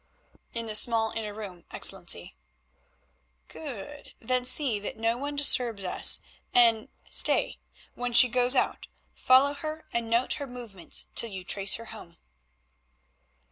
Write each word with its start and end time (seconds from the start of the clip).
"In 0.51 0.65
the 0.65 0.73
small 0.73 1.11
inner 1.11 1.31
room, 1.31 1.63
Excellency." 1.69 2.35
"Good, 3.47 4.15
then 4.19 4.45
see 4.45 4.79
that 4.79 4.97
no 4.97 5.15
one 5.15 5.35
disturbs 5.35 5.83
us, 5.83 6.21
and—stay, 6.55 7.59
when 7.93 8.11
she 8.11 8.27
goes 8.27 8.55
out 8.55 8.87
follow 9.13 9.53
her 9.53 9.85
and 9.93 10.09
note 10.09 10.33
her 10.41 10.47
movements 10.47 11.05
till 11.13 11.29
you 11.29 11.43
trace 11.43 11.75
her 11.75 11.85
home." 11.93 12.17